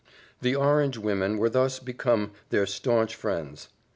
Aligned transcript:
The 0.41 0.55
orange 0.55 0.97
women 0.97 1.37
were 1.37 1.47
thus 1.51 1.77
become 1.77 2.31
their 2.49 2.65
staunch 2.65 3.13
friends. 3.13 3.69